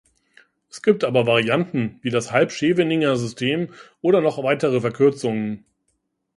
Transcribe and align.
Es 0.71 0.81
gibt 0.81 1.03
aber 1.03 1.27
Varianten 1.27 1.99
wie 2.01 2.09
das 2.09 2.31
Halb-Scheveninger 2.31 3.15
System 3.17 3.71
oder 4.01 4.19
noch 4.19 4.41
weitere 4.41 4.81
Verkürzungen. 4.81 5.63